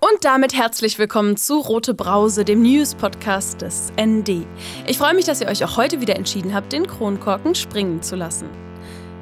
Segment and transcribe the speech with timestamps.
[0.00, 4.46] Und damit herzlich willkommen zu Rote Brause, dem News-Podcast des ND.
[4.86, 8.16] Ich freue mich, dass ihr euch auch heute wieder entschieden habt, den Kronkorken springen zu
[8.16, 8.48] lassen.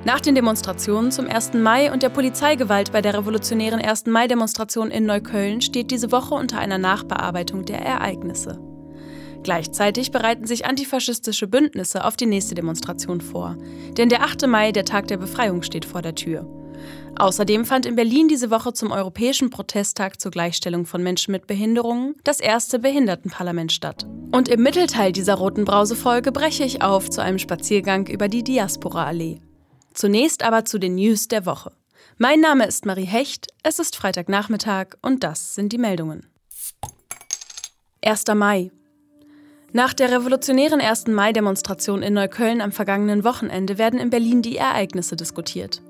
[0.05, 1.55] Nach den Demonstrationen zum 1.
[1.55, 4.07] Mai und der Polizeigewalt bei der revolutionären 1.
[4.07, 8.59] Mai-Demonstration in Neukölln steht diese Woche unter einer Nachbearbeitung der Ereignisse.
[9.43, 13.57] Gleichzeitig bereiten sich antifaschistische Bündnisse auf die nächste Demonstration vor.
[13.97, 14.47] Denn der 8.
[14.47, 16.47] Mai, der Tag der Befreiung, steht vor der Tür.
[17.19, 22.15] Außerdem fand in Berlin diese Woche zum Europäischen Protesttag zur Gleichstellung von Menschen mit Behinderungen
[22.23, 24.07] das erste Behindertenparlament statt.
[24.31, 29.41] Und im Mittelteil dieser roten Brausefolge breche ich auf zu einem Spaziergang über die Diaspora-Allee.
[29.95, 31.73] Zunächst aber zu den News der Woche.
[32.19, 36.27] Mein Name ist Marie Hecht, es ist Freitagnachmittag und das sind die Meldungen.
[38.05, 38.27] 1.
[38.37, 38.71] Mai.
[39.73, 41.09] Nach der revolutionären 1.
[41.09, 45.83] Mai-Demonstration in Neukölln am vergangenen Wochenende werden in Berlin die Ereignisse diskutiert.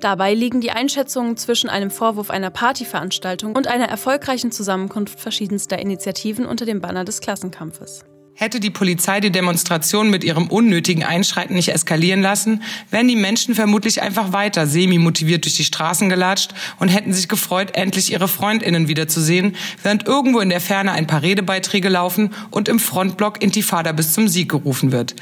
[0.00, 6.46] Dabei liegen die Einschätzungen zwischen einem Vorwurf einer Partyveranstaltung und einer erfolgreichen Zusammenkunft verschiedenster Initiativen
[6.46, 8.04] unter dem Banner des Klassenkampfes.
[8.32, 13.54] Hätte die Polizei die Demonstration mit ihrem unnötigen Einschreiten nicht eskalieren lassen, wären die Menschen
[13.54, 18.88] vermutlich einfach weiter semi-motiviert durch die Straßen gelatscht und hätten sich gefreut, endlich ihre Freundinnen
[18.88, 24.14] wiederzusehen, während irgendwo in der Ferne ein paar Redebeiträge laufen und im Frontblock Intifada bis
[24.14, 25.14] zum Sieg gerufen wird.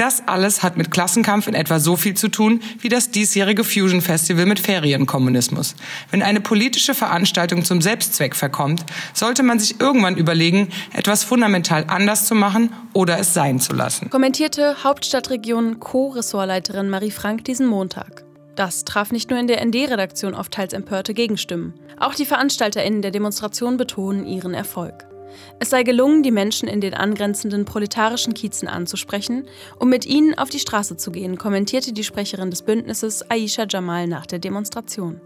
[0.00, 4.00] Das alles hat mit Klassenkampf in etwa so viel zu tun wie das diesjährige Fusion
[4.00, 5.74] Festival mit Ferienkommunismus.
[6.10, 12.24] Wenn eine politische Veranstaltung zum Selbstzweck verkommt, sollte man sich irgendwann überlegen, etwas fundamental anders
[12.24, 14.08] zu machen oder es sein zu lassen.
[14.08, 18.24] Kommentierte Hauptstadtregion Co-Ressortleiterin Marie Frank diesen Montag.
[18.56, 21.74] Das traf nicht nur in der ND-Redaktion auf teils empörte Gegenstimmen.
[21.98, 25.09] Auch die VeranstalterInnen der Demonstration betonen ihren Erfolg.
[25.58, 29.46] Es sei gelungen, die Menschen in den angrenzenden proletarischen Kiezen anzusprechen,
[29.78, 34.06] um mit ihnen auf die Straße zu gehen, kommentierte die Sprecherin des Bündnisses Aisha Jamal
[34.06, 35.20] nach der Demonstration.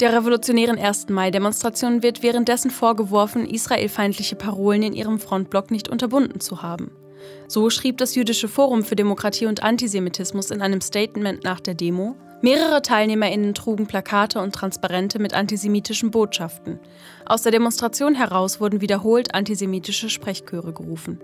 [0.00, 1.10] Der revolutionären 1.
[1.10, 6.90] Mai-Demonstration wird währenddessen vorgeworfen, israelfeindliche Parolen in ihrem Frontblock nicht unterbunden zu haben.
[7.48, 12.16] So schrieb das Jüdische Forum für Demokratie und Antisemitismus in einem Statement nach der Demo,
[12.42, 16.78] Mehrere TeilnehmerInnen trugen Plakate und Transparente mit antisemitischen Botschaften.
[17.26, 21.20] Aus der Demonstration heraus wurden wiederholt antisemitische Sprechchöre gerufen.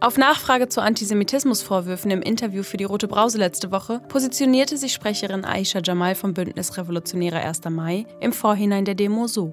[0.00, 5.44] Auf Nachfrage zu Antisemitismusvorwürfen im Interview für die Rote Brause letzte Woche positionierte sich Sprecherin
[5.44, 7.60] Aisha Jamal vom Bündnis Revolutionärer 1.
[7.70, 9.52] Mai im Vorhinein der Demo so.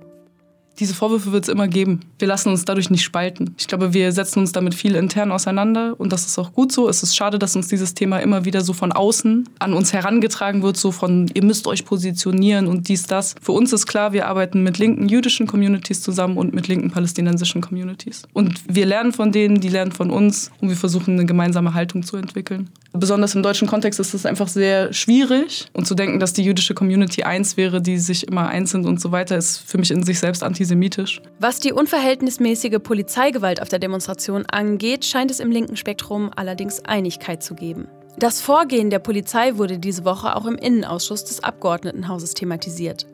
[0.81, 1.99] Diese Vorwürfe wird es immer geben.
[2.17, 3.53] Wir lassen uns dadurch nicht spalten.
[3.59, 6.89] Ich glaube, wir setzen uns damit viel intern auseinander und das ist auch gut so.
[6.89, 10.63] Es ist schade, dass uns dieses Thema immer wieder so von außen an uns herangetragen
[10.63, 13.35] wird, so von, ihr müsst euch positionieren und dies, das.
[13.39, 17.61] Für uns ist klar, wir arbeiten mit linken jüdischen Communities zusammen und mit linken palästinensischen
[17.61, 18.23] Communities.
[18.33, 22.01] Und wir lernen von denen, die lernen von uns und wir versuchen eine gemeinsame Haltung
[22.01, 22.71] zu entwickeln.
[22.93, 26.73] Besonders im deutschen Kontext ist es einfach sehr schwierig und zu denken, dass die jüdische
[26.73, 30.03] Community eins wäre, die sich immer eins sind und so weiter, ist für mich in
[30.03, 31.21] sich selbst anti antisemitisch.
[31.39, 37.43] Was die unverhältnismäßige Polizeigewalt auf der Demonstration angeht, scheint es im linken Spektrum allerdings Einigkeit
[37.43, 37.87] zu geben.
[38.17, 43.07] Das Vorgehen der Polizei wurde diese Woche auch im Innenausschuss des Abgeordnetenhauses thematisiert.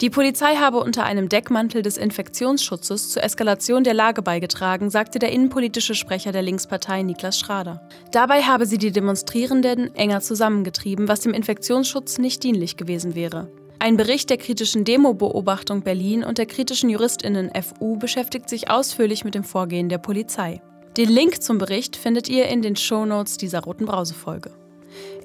[0.00, 5.32] Die Polizei habe unter einem Deckmantel des Infektionsschutzes zur Eskalation der Lage beigetragen, sagte der
[5.32, 7.86] innenpolitische Sprecher der Linkspartei Niklas Schrader.
[8.12, 13.48] Dabei habe sie die Demonstrierenden enger zusammengetrieben, was dem Infektionsschutz nicht dienlich gewesen wäre.
[13.84, 19.34] Ein Bericht der kritischen Demo-Beobachtung Berlin und der kritischen JuristInnen FU beschäftigt sich ausführlich mit
[19.34, 20.62] dem Vorgehen der Polizei.
[20.96, 24.52] Den Link zum Bericht findet ihr in den Shownotes dieser Roten Brause-Folge.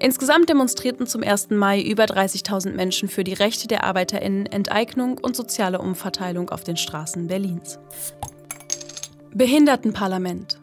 [0.02, 1.52] Insgesamt demonstrierten zum 1.
[1.52, 6.76] Mai über 30.000 Menschen für die Rechte der ArbeiterInnen, Enteignung und soziale Umverteilung auf den
[6.76, 7.80] Straßen Berlins.
[9.34, 10.60] Behindertenparlament.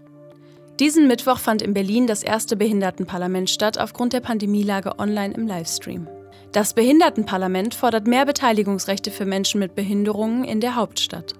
[0.80, 6.06] Diesen Mittwoch fand in Berlin das erste Behindertenparlament statt, aufgrund der Pandemielage online im Livestream.
[6.52, 11.34] Das Behindertenparlament fordert mehr Beteiligungsrechte für Menschen mit Behinderungen in der Hauptstadt.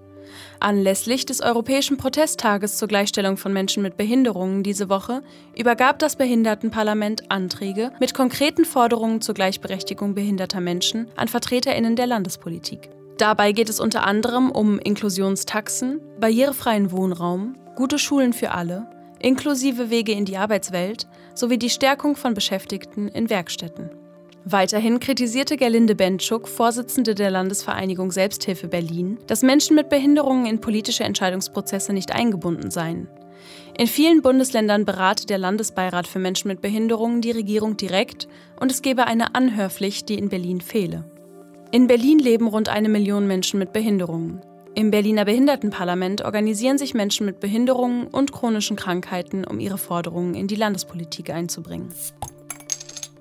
[0.61, 5.22] Anlässlich des Europäischen Protesttages zur Gleichstellung von Menschen mit Behinderungen diese Woche
[5.56, 12.91] übergab das Behindertenparlament Anträge mit konkreten Forderungen zur Gleichberechtigung behinderter Menschen an Vertreterinnen der Landespolitik.
[13.19, 18.89] Dabei geht es unter anderem um Inklusionstaxen, barrierefreien Wohnraum, gute Schulen für alle,
[19.21, 23.91] inklusive Wege in die Arbeitswelt sowie die Stärkung von Beschäftigten in Werkstätten.
[24.48, 31.03] Weiterhin kritisierte Gerlinde Bentschuk, Vorsitzende der Landesvereinigung Selbsthilfe Berlin, dass Menschen mit Behinderungen in politische
[31.03, 33.09] Entscheidungsprozesse nicht eingebunden seien.
[33.77, 38.28] In vielen Bundesländern berate der Landesbeirat für Menschen mit Behinderungen die Regierung direkt
[38.60, 41.03] und es gebe eine Anhörpflicht, die in Berlin fehle.
[41.72, 44.42] In Berlin leben rund eine Million Menschen mit Behinderungen.
[44.77, 50.47] Im Berliner Behindertenparlament organisieren sich Menschen mit Behinderungen und chronischen Krankheiten, um ihre Forderungen in
[50.47, 51.89] die Landespolitik einzubringen.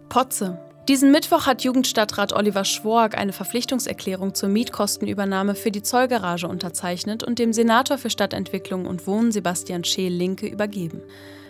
[0.08, 0.60] Potze.
[0.88, 7.40] Diesen Mittwoch hat Jugendstadtrat Oliver Schwork eine Verpflichtungserklärung zur Mietkostenübernahme für die Zollgarage unterzeichnet und
[7.40, 11.02] dem Senator für Stadtentwicklung und Wohnen Sebastian Scheel-Linke übergeben.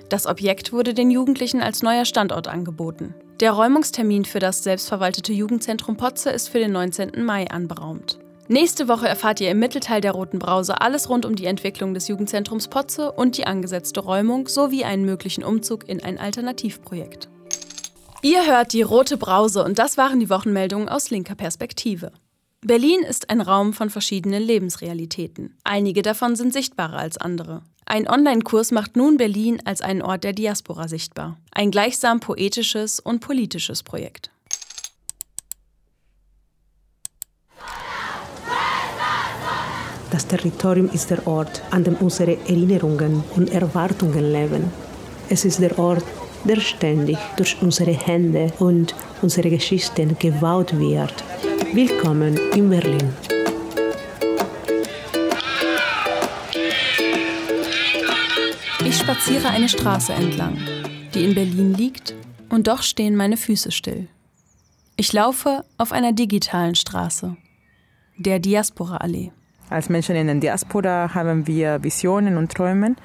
[0.08, 3.14] Das Objekt wurde den Jugendlichen als neuer Standort angeboten.
[3.42, 7.26] Der Räumungstermin für das selbstverwaltete Jugendzentrum Potze ist für den 19.
[7.26, 8.20] Mai anberaumt.
[8.48, 12.08] Nächste Woche erfahrt ihr im Mittelteil der Roten Brause alles rund um die Entwicklung des
[12.08, 17.28] Jugendzentrums Potze und die angesetzte Räumung sowie einen möglichen Umzug in ein Alternativprojekt.
[18.26, 22.12] Ihr hört die Rote Brause und das waren die Wochenmeldungen aus linker Perspektive.
[22.62, 25.56] Berlin ist ein Raum von verschiedenen Lebensrealitäten.
[25.64, 27.62] Einige davon sind sichtbarer als andere.
[27.86, 31.38] Ein Online-Kurs macht nun Berlin als einen Ort der Diaspora sichtbar.
[31.52, 34.32] Ein gleichsam poetisches und politisches Projekt.
[40.10, 44.74] Das Territorium ist der Ort, an dem unsere Erinnerungen und Erwartungen leben.
[45.30, 46.04] Es ist der Ort,
[46.46, 51.24] der ständig durch unsere Hände und unsere Geschichten gebaut wird.
[51.74, 53.14] Willkommen in Berlin.
[58.86, 60.58] Ich spaziere eine Straße entlang,
[61.14, 62.14] die in Berlin liegt,
[62.50, 64.08] und doch stehen meine Füße still.
[64.98, 67.36] Ich laufe auf einer digitalen Straße,
[68.18, 69.32] der Diaspora-Allee.
[69.70, 72.96] Als Menschen in der Diaspora haben wir Visionen und Träume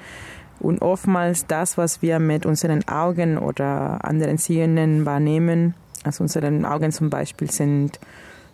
[0.61, 5.73] und oftmals das, was wir mit unseren Augen oder anderen Sinnen wahrnehmen,
[6.03, 7.99] also unsere Augen zum Beispiel sind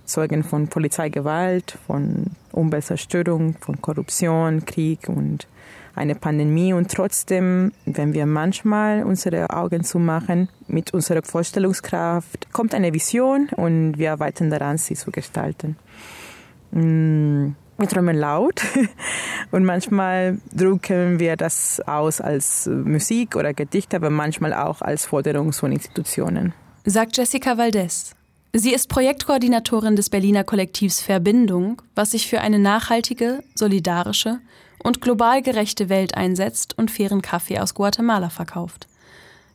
[0.05, 5.47] Zeugen von Polizeigewalt, von Umweltzerstörung, von Korruption, Krieg und
[5.95, 6.73] eine Pandemie.
[6.73, 13.97] Und trotzdem, wenn wir manchmal unsere Augen zumachen, mit unserer Vorstellungskraft kommt eine Vision und
[13.97, 15.75] wir arbeiten daran, sie zu gestalten.
[16.71, 18.61] Mm, wir träumen laut
[19.51, 25.53] und manchmal drucken wir das aus als Musik oder Gedichte, aber manchmal auch als Forderung
[25.53, 26.53] von Institutionen.
[26.85, 28.11] Sagt Jessica Valdez.
[28.53, 34.39] Sie ist Projektkoordinatorin des Berliner Kollektivs Verbindung, was sich für eine nachhaltige, solidarische
[34.83, 38.87] und global gerechte Welt einsetzt und fairen Kaffee aus Guatemala verkauft.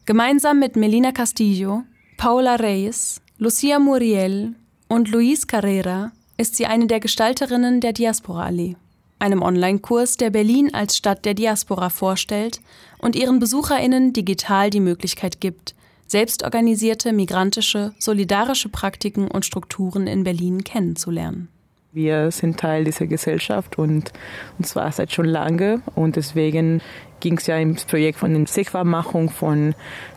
[0.05, 1.85] Gemeinsam mit Melina Castillo,
[2.17, 4.55] Paula Reyes, Lucia Muriel
[4.89, 6.13] und Luis Carrera
[6.43, 8.75] ist sie eine der Gestalterinnen der Diaspora Allee,
[9.21, 12.61] einem Online-Kurs, der Berlin als Stadt der Diaspora vorstellt
[12.99, 15.77] und ihren BesucherInnen digital die Möglichkeit gibt,
[16.09, 21.47] selbstorganisierte, migrantische, solidarische Praktiken und Strukturen in Berlin kennenzulernen.
[21.93, 24.13] Wir sind Teil dieser Gesellschaft und,
[24.59, 26.83] und zwar seit schon lange und deswegen
[27.21, 29.77] ging es ja im Projekt von der Sichtbarmachung von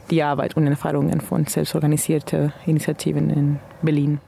[0.10, 4.20] die Arbeit und Erfahrungen von selbstorganisierten Initiativen in Berlin.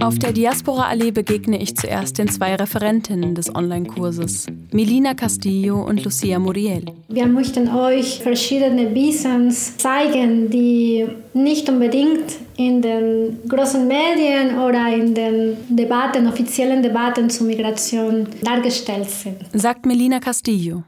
[0.00, 6.38] Auf der Diaspora-Allee begegne ich zuerst den zwei Referentinnen des Online-Kurses, Melina Castillo und Lucia
[6.38, 6.84] Muriel.
[7.08, 15.12] Wir möchten euch verschiedene Visions zeigen, die nicht unbedingt in den großen Medien oder in
[15.12, 19.38] den Debatten, offiziellen Debatten zur Migration dargestellt sind.
[19.52, 20.84] Sagt Melina Castillo.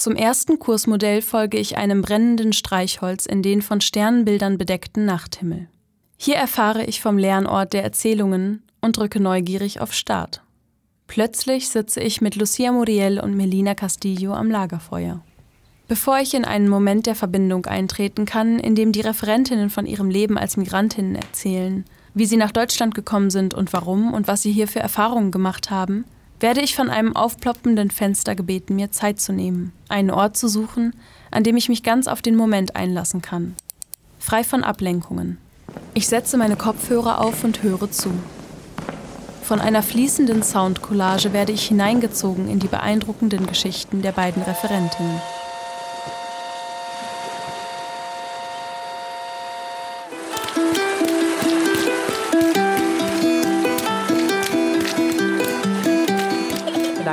[0.00, 5.68] Zum ersten Kursmodell folge ich einem brennenden Streichholz in den von Sternbildern bedeckten Nachthimmel.
[6.16, 10.42] Hier erfahre ich vom Lernort der Erzählungen und drücke neugierig auf Start.
[11.06, 15.20] Plötzlich sitze ich mit Lucia Muriel und Melina Castillo am Lagerfeuer.
[15.86, 20.08] Bevor ich in einen Moment der Verbindung eintreten kann, in dem die Referentinnen von ihrem
[20.08, 24.52] Leben als Migrantinnen erzählen, wie sie nach Deutschland gekommen sind und warum und was sie
[24.52, 26.06] hier für Erfahrungen gemacht haben,
[26.40, 30.94] werde ich von einem aufploppenden Fenster gebeten, mir Zeit zu nehmen, einen Ort zu suchen,
[31.30, 33.54] an dem ich mich ganz auf den Moment einlassen kann.
[34.18, 35.38] Frei von Ablenkungen.
[35.94, 38.10] Ich setze meine Kopfhörer auf und höre zu.
[39.42, 45.20] Von einer fließenden Soundcollage werde ich hineingezogen in die beeindruckenden Geschichten der beiden Referentinnen.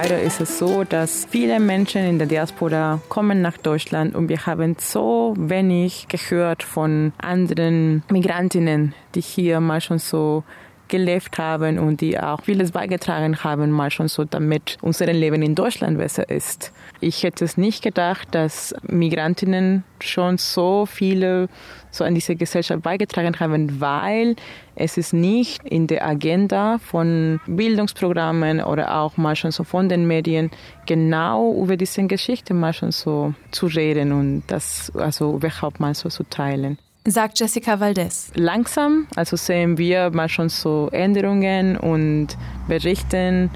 [0.09, 4.45] Leider ist es so, dass viele Menschen in der Diaspora kommen nach Deutschland und wir
[4.45, 10.45] haben so wenig gehört von anderen Migrantinnen, die hier mal schon so
[10.87, 15.55] gelebt haben und die auch vieles beigetragen haben, mal schon so, damit unser Leben in
[15.55, 16.71] Deutschland besser ist.
[17.01, 21.49] Ich hätte es nicht gedacht, dass Migrantinnen schon so viele
[21.97, 24.35] so an diese Gesellschaft beigetragen haben, weil
[24.75, 30.07] es ist nicht in der Agenda von Bildungsprogrammen oder auch mal schon so von den
[30.07, 30.51] Medien
[30.85, 36.09] genau über diese Geschichte mal schon so zu reden und das also überhaupt mal so
[36.09, 36.77] zu teilen
[37.09, 38.31] sagt Jessica Valdez.
[38.35, 42.37] Langsam, also sehen wir mal schon so Änderungen und
[42.67, 43.49] Berichten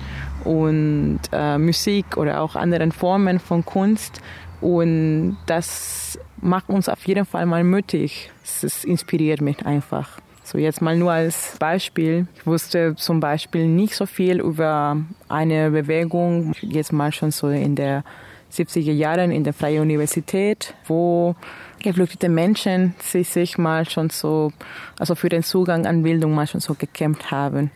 [0.46, 4.22] und äh, Musik oder auch anderen Formen von Kunst
[4.62, 8.32] Und das macht uns auf jeden Fall mal mutig.
[8.44, 10.20] Es inspiriert mich einfach.
[10.44, 12.28] So jetzt mal nur als Beispiel.
[12.36, 14.98] Ich wusste zum Beispiel nicht so viel über
[15.30, 18.04] eine Bewegung, jetzt mal schon so in der
[18.52, 21.36] 70er Jahren in der Freien Universität, wo
[21.80, 24.52] geflüchtete Menschen sich, sich mal schon so,
[25.00, 27.72] also für den Zugang an Bildung mal schon so gekämpft haben.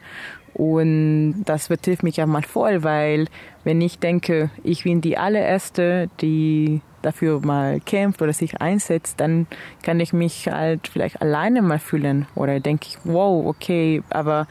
[0.54, 3.28] Und das betrifft mich ja mal voll, weil
[3.64, 9.48] wenn ich denke, ich bin die allererste, die dafür mal kämpft oder sich einsetzt, dann
[9.84, 14.48] kann ich mich halt vielleicht alleine mal fühlen oder denke ich, wow, okay, aber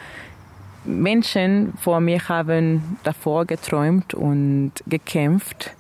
[0.85, 5.73] Menschen vor mir haben davor geträumt und gekämpft.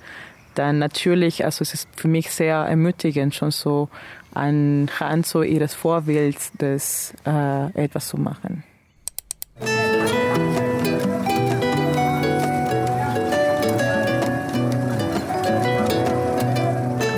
[0.54, 3.88] Dann natürlich, also es ist für mich sehr ermutigend, schon so
[4.32, 8.64] anhand so ihres Vorbilds das äh, etwas zu machen.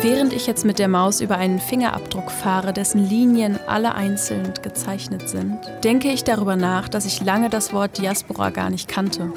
[0.09, 5.29] Während ich jetzt mit der Maus über einen Fingerabdruck fahre, dessen Linien alle einzeln gezeichnet
[5.29, 9.33] sind, denke ich darüber nach, dass ich lange das Wort Diaspora gar nicht kannte.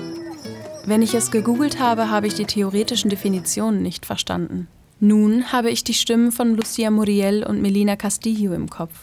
[0.86, 4.68] Wenn ich es gegoogelt habe, habe ich die theoretischen Definitionen nicht verstanden.
[5.00, 8.94] Nun habe ich die Stimmen von Lucia Muriel und Melina Castillo im Kopf.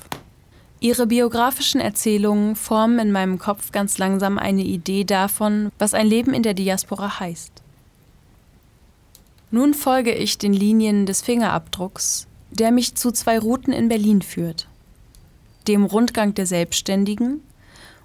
[0.78, 6.32] Ihre biografischen Erzählungen formen in meinem Kopf ganz langsam eine Idee davon, was ein Leben
[6.32, 7.65] in der Diaspora heißt.
[9.50, 14.66] Nun folge ich den Linien des Fingerabdrucks, der mich zu zwei Routen in Berlin führt.
[15.68, 17.40] Dem Rundgang der Selbstständigen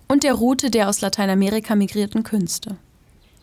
[0.07, 2.77] und der Route der aus Lateinamerika migrierten Künste.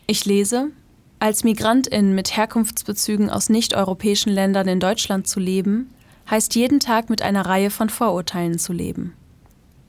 [0.07, 0.71] Ich lese,
[1.19, 5.90] als Migrantin mit Herkunftsbezügen aus nicht-europäischen Ländern in Deutschland zu leben,
[6.31, 9.14] heißt jeden Tag mit einer Reihe von Vorurteilen zu leben.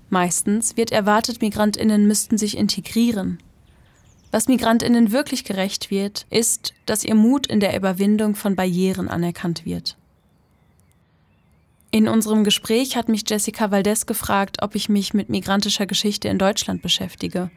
[0.09, 3.37] Meistens wird erwartet, Migrantinnen müssten sich integrieren,
[4.31, 9.65] was Migrantinnen wirklich gerecht wird, ist, dass ihr Mut in der Überwindung von Barrieren anerkannt
[9.65, 9.97] wird.
[11.91, 16.37] In unserem Gespräch hat mich Jessica Valdez gefragt, ob ich mich mit migrantischer Geschichte in
[16.37, 17.49] Deutschland beschäftige.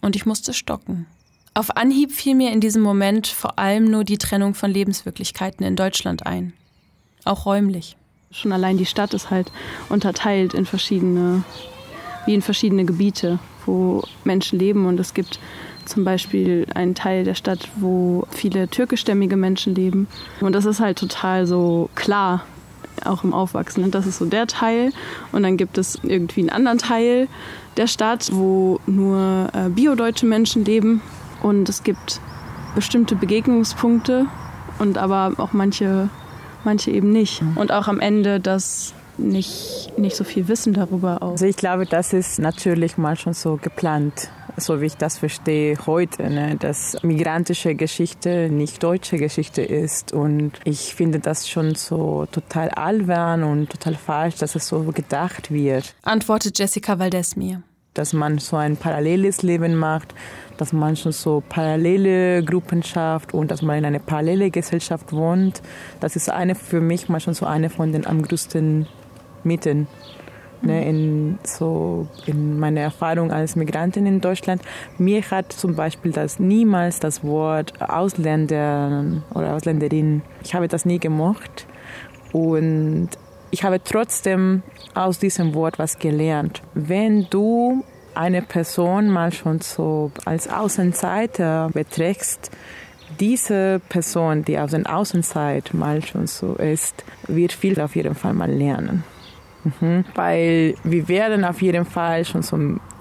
[0.00, 1.06] Und ich musste stocken.
[1.54, 5.76] Auf Anhieb fiel mir in diesem Moment vor allem nur die Trennung von Lebenswirklichkeiten in
[5.76, 6.54] Deutschland ein.
[7.24, 7.96] Auch räumlich.
[8.32, 9.52] Schon allein die Stadt ist halt
[9.88, 11.44] unterteilt in verschiedene,
[12.26, 15.38] wie in verschiedene Gebiete, wo Menschen leben und es gibt
[15.84, 20.08] zum Beispiel ein Teil der Stadt, wo viele türkischstämmige Menschen leben.
[20.40, 22.44] Und das ist halt total so klar,
[23.04, 23.84] auch im Aufwachsen.
[23.84, 24.92] Und das ist so der Teil.
[25.32, 27.28] Und dann gibt es irgendwie einen anderen Teil
[27.76, 31.00] der Stadt, wo nur äh, biodeutsche Menschen leben.
[31.42, 32.20] Und es gibt
[32.74, 34.26] bestimmte Begegnungspunkte
[34.78, 36.08] und aber auch manche,
[36.64, 37.42] manche eben nicht.
[37.56, 41.32] Und auch am Ende das nicht, nicht so viel Wissen darüber auch.
[41.32, 45.76] Also ich glaube, das ist natürlich mal schon so geplant so wie ich das verstehe
[45.86, 50.12] heute, ne, dass migrantische Geschichte nicht deutsche Geschichte ist.
[50.12, 55.50] Und ich finde das schon so total albern und total falsch, dass es so gedacht
[55.50, 55.94] wird.
[56.02, 57.62] Antwortet Jessica Valdez mir.
[57.94, 60.14] Dass man so ein paralleles Leben macht,
[60.56, 65.60] dass man schon so parallele Gruppen schafft und dass man in einer parallele Gesellschaft wohnt.
[66.00, 68.86] Das ist eine für mich mal schon so eine von den am größten
[69.44, 69.88] Mythen
[70.62, 74.62] ne, in, so in meiner Erfahrung als Migrantin in Deutschland.
[74.98, 79.04] Mir hat zum Beispiel das niemals das Wort Ausländer
[79.34, 81.66] oder Ausländerin, ich habe das nie gemocht.
[82.32, 83.10] Und
[83.50, 84.62] ich habe trotzdem
[84.94, 86.62] aus diesem Wort was gelernt.
[86.74, 92.50] Wenn du eine Person mal schon so als Außenseiter beträgst,
[93.20, 98.32] diese Person, die aus der Außenzeit mal schon so ist, wird viel auf jeden Fall
[98.32, 99.04] mal lernen.
[99.64, 100.04] Mhm.
[100.14, 102.58] Weil wir werden auf jeden Fall schon so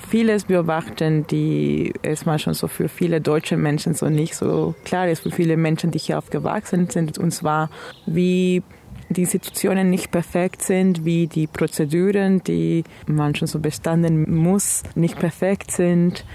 [0.09, 5.23] vieles beobachten, die erstmal schon so für viele deutsche Menschen so nicht so klar ist,
[5.23, 7.17] für viele Menschen, die hier aufgewachsen sind.
[7.17, 7.69] Und zwar,
[8.05, 8.63] wie
[9.09, 15.19] die Institutionen nicht perfekt sind, wie die Prozeduren, die man schon so bestanden muss, nicht
[15.19, 16.25] perfekt sind,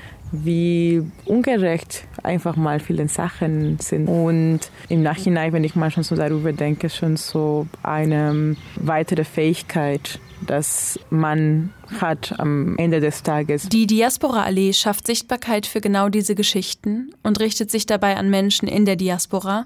[0.45, 4.09] wie ungerecht einfach mal viele Sachen sind.
[4.09, 10.19] Und im Nachhinein, wenn ich mal schon so darüber denke, schon so eine weitere Fähigkeit,
[10.47, 13.69] dass man hat am Ende des Tages.
[13.69, 18.69] Die Diaspora Allee schafft Sichtbarkeit für genau diese Geschichten und richtet sich dabei an Menschen
[18.69, 19.65] in der Diaspora,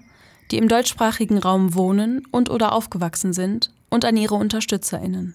[0.50, 5.34] die im deutschsprachigen Raum wohnen und oder aufgewachsen sind und an ihre Unterstützerinnen.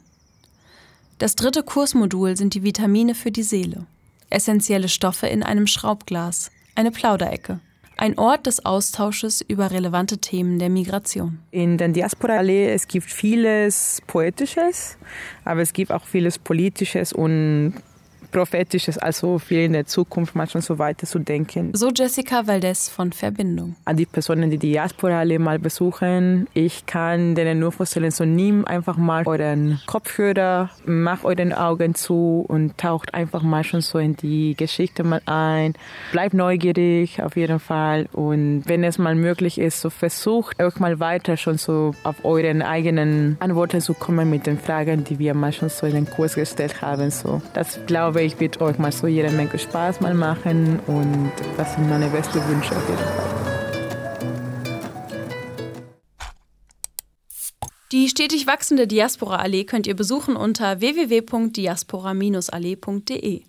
[1.18, 3.86] Das dritte Kursmodul sind die Vitamine für die Seele
[4.30, 7.60] essentielle Stoffe in einem Schraubglas, eine Plauderecke.
[7.98, 11.40] Ein Ort des Austausches über relevante Themen der Migration.
[11.52, 14.98] In der Diaspora-Allee es gibt vieles Poetisches,
[15.46, 17.76] aber es gibt auch vieles Politisches und
[18.36, 21.72] prophetisches, also viel in der Zukunft manchmal so weiter zu denken.
[21.74, 23.78] So Jessica Valdez von Verbindung.
[23.86, 28.26] An die Personen, die die Diaspora alle mal besuchen, ich kann denen nur vorstellen, so
[28.26, 34.00] nimm einfach mal euren Kopfhörer, mach euren Augen zu und taucht einfach mal schon so
[34.00, 35.74] in die Geschichte mal ein.
[36.12, 41.00] Bleibt neugierig auf jeden Fall und wenn es mal möglich ist, so versucht euch mal
[41.00, 45.54] weiter schon so auf euren eigenen Antworten zu kommen mit den Fragen, die wir mal
[45.54, 47.12] schon so in den Kurs gestellt haben.
[47.12, 51.74] So, das glaube ich wird euch mal so jede Menge Spaß mal machen und das
[51.76, 52.84] sind meine besten Wünsche auf.
[57.92, 63.44] Die stetig wachsende Diaspora-Allee könnt ihr besuchen unter www.diaspora-allee.de.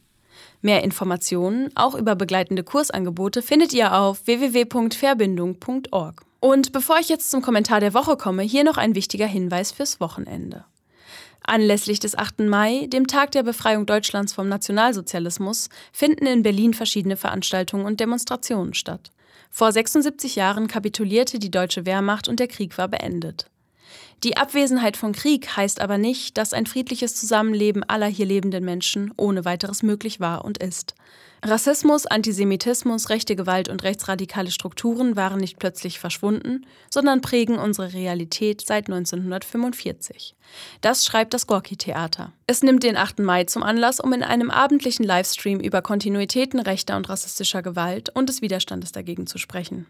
[0.61, 6.23] Mehr Informationen, auch über begleitende Kursangebote, findet ihr auf www.verbindung.org.
[6.41, 10.01] Und bevor ich jetzt zum Kommentar der Woche komme, hier noch ein wichtiger Hinweis fürs
[10.01, 10.65] Wochenende.
[11.47, 12.41] Anlässlich des 8.
[12.41, 18.75] Mai, dem Tag der Befreiung Deutschlands vom Nationalsozialismus, finden in Berlin verschiedene Veranstaltungen und Demonstrationen
[18.75, 19.13] statt.
[19.51, 23.47] Vor 76 Jahren kapitulierte die deutsche Wehrmacht und der Krieg war beendet.
[24.25, 29.13] Die Abwesenheit von Krieg heißt aber nicht, dass ein friedliches Zusammenleben aller hier lebenden Menschen
[29.17, 30.95] ohne weiteres möglich war und ist.
[31.45, 38.63] Rassismus, Antisemitismus, rechte Gewalt und rechtsradikale Strukturen waren nicht plötzlich verschwunden, sondern prägen unsere Realität
[38.67, 40.35] seit 1945.
[40.81, 42.33] Das schreibt das Gorki-Theater.
[42.47, 43.21] Es nimmt den 8.
[43.21, 48.29] Mai zum Anlass, um in einem abendlichen Livestream über Kontinuitäten rechter und rassistischer Gewalt und
[48.29, 49.87] des Widerstandes dagegen zu sprechen.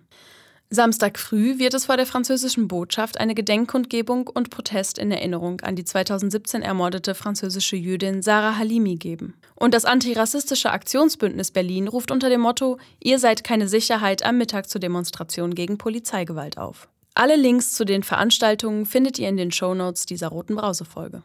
[0.68, 5.76] Samstag früh wird es vor der französischen Botschaft eine Gedenkkundgebung und Protest in Erinnerung an
[5.76, 9.34] die 2017 ermordete französische Jüdin Sarah Halimi geben.
[9.54, 14.68] Und das antirassistische Aktionsbündnis Berlin ruft unter dem Motto Ihr seid keine Sicherheit am Mittag
[14.68, 16.88] zur Demonstration gegen Polizeigewalt auf.
[17.14, 21.22] Alle Links zu den Veranstaltungen findet ihr in den Shownotes dieser roten Brausefolge.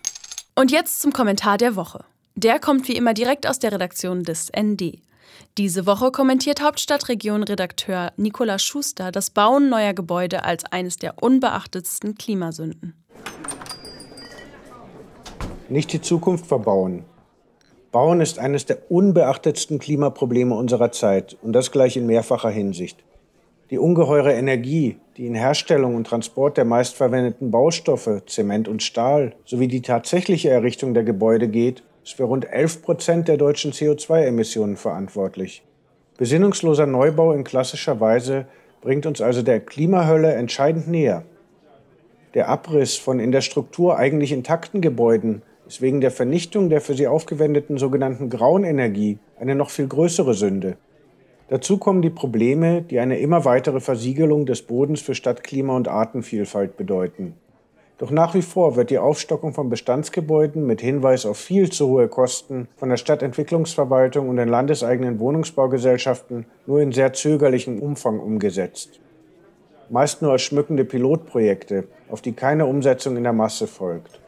[0.54, 2.06] Und jetzt zum Kommentar der Woche.
[2.36, 5.00] Der kommt wie immer direkt aus der Redaktion des ND.
[5.58, 12.94] Diese Woche kommentiert Hauptstadtregion-Redakteur Nikola Schuster das Bauen neuer Gebäude als eines der unbeachtetsten Klimasünden.
[15.68, 17.04] Nicht die Zukunft verbauen.
[17.92, 23.04] Bauen ist eines der unbeachtetsten Klimaprobleme unserer Zeit und das gleich in mehrfacher Hinsicht.
[23.72, 29.68] Die ungeheure Energie, die in Herstellung und Transport der meistverwendeten Baustoffe, Zement und Stahl, sowie
[29.68, 35.64] die tatsächliche Errichtung der Gebäude geht, ist für rund 11 Prozent der deutschen CO2-Emissionen verantwortlich.
[36.18, 38.46] Besinnungsloser Neubau in klassischer Weise
[38.82, 41.24] bringt uns also der Klimahölle entscheidend näher.
[42.34, 46.96] Der Abriss von in der Struktur eigentlich intakten Gebäuden ist wegen der Vernichtung der für
[46.96, 50.78] sie aufgewendeten sogenannten grauen Energie eine noch viel größere Sünde.
[51.50, 56.78] Dazu kommen die Probleme, die eine immer weitere Versiegelung des Bodens für Stadtklima und Artenvielfalt
[56.78, 57.36] bedeuten.
[58.02, 62.08] Doch nach wie vor wird die Aufstockung von Bestandsgebäuden mit Hinweis auf viel zu hohe
[62.08, 69.00] Kosten von der Stadtentwicklungsverwaltung und den landeseigenen Wohnungsbaugesellschaften nur in sehr zögerlichem Umfang umgesetzt.
[69.92, 74.20] Meist nur als schmückende Pilotprojekte, auf die keine Umsetzung in der Masse folgt.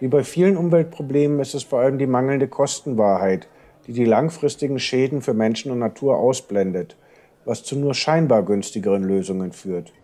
[0.00, 3.48] Wie bei vielen Umweltproblemen ist es vor allem die mangelnde Kostenwahrheit,
[3.86, 6.98] die die langfristigen Schäden für Menschen und Natur ausblendet,
[7.46, 9.94] was zu nur scheinbar günstigeren Lösungen führt.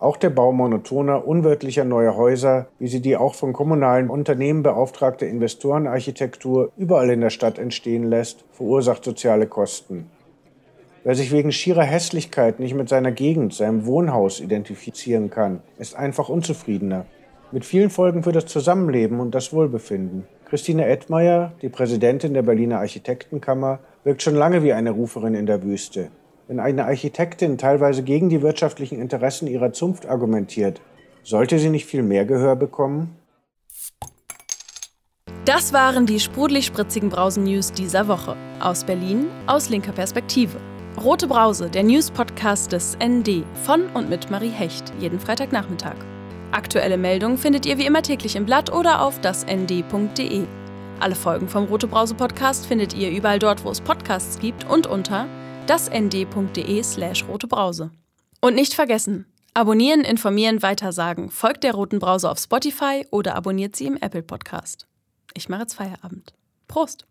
[0.00, 5.26] Auch der Bau monotoner, unwirtlicher neuer Häuser, wie sie die auch von kommunalen Unternehmen beauftragte
[5.26, 10.08] Investorenarchitektur überall in der Stadt entstehen lässt, verursacht soziale Kosten.
[11.02, 16.28] Wer sich wegen schierer Hässlichkeit nicht mit seiner Gegend, seinem Wohnhaus identifizieren kann, ist einfach
[16.28, 17.06] unzufriedener.
[17.50, 20.28] Mit vielen Folgen für das Zusammenleben und das Wohlbefinden.
[20.44, 25.62] Christine Edmeier, die Präsidentin der Berliner Architektenkammer, wirkt schon lange wie eine Ruferin in der
[25.62, 26.08] Wüste.
[26.48, 30.80] Wenn eine Architektin teilweise gegen die wirtschaftlichen Interessen ihrer Zunft argumentiert,
[31.22, 33.14] sollte sie nicht viel mehr Gehör bekommen?
[35.44, 38.34] Das waren die sprudelig-spritzigen Brausen-News dieser Woche.
[38.60, 40.58] Aus Berlin, aus linker Perspektive.
[41.04, 45.96] Rote Brause, der News-Podcast des ND von und mit Marie Hecht, jeden Freitagnachmittag.
[46.52, 50.44] Aktuelle Meldungen findet ihr wie immer täglich im Blatt oder auf dasnd.de.
[50.98, 54.86] Alle Folgen vom Rote Brause Podcast findet ihr überall dort, wo es Podcasts gibt und
[54.86, 55.28] unter
[55.68, 57.90] dasnd.de slash rote Brause.
[58.40, 61.30] Und nicht vergessen, abonnieren, informieren, weitersagen.
[61.30, 64.86] Folgt der Roten Brause auf Spotify oder abonniert sie im Apple Podcast.
[65.34, 66.32] Ich mache jetzt Feierabend.
[66.68, 67.06] Prost!